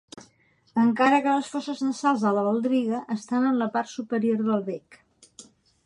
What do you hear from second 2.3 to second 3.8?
la baldriga estan en la